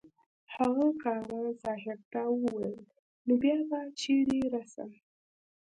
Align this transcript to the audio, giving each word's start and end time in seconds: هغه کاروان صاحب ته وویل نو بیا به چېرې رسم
هغه 0.55 0.85
کاروان 1.03 1.49
صاحب 1.63 1.99
ته 2.11 2.21
وویل 2.31 2.79
نو 3.25 3.33
بیا 3.41 3.57
به 3.69 3.79
چېرې 3.99 4.39
رسم 4.55 4.91